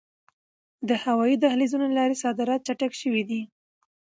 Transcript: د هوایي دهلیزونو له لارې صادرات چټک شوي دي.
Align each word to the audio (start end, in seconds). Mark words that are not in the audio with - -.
د 0.89 0.89
هوایي 1.03 1.35
دهلیزونو 1.43 1.85
له 1.89 1.95
لارې 1.99 2.21
صادرات 2.23 2.59
چټک 2.67 2.91
شوي 3.01 3.23
دي. 3.29 3.41